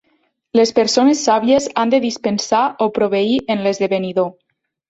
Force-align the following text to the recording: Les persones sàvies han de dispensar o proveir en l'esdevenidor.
Les 0.59 0.71
persones 0.77 1.21
sàvies 1.29 1.69
han 1.83 1.93
de 1.95 2.01
dispensar 2.07 2.65
o 2.87 2.91
proveir 2.99 3.39
en 3.57 3.65
l'esdevenidor. 3.67 4.35